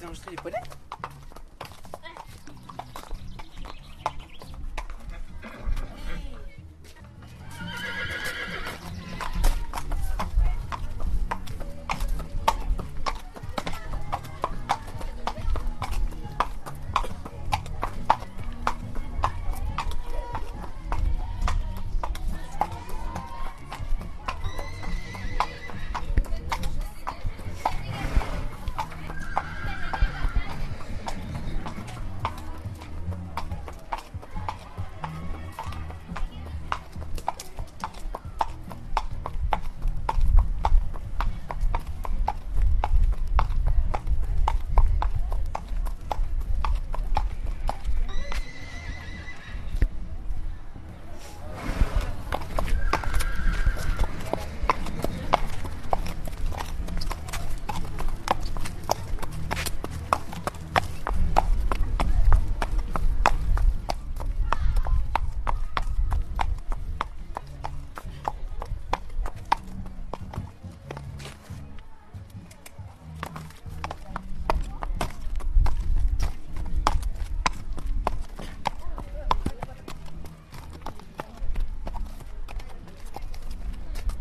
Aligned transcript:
d'enregistrer 0.00 0.30
les 0.30 0.36
poneys 0.36 0.62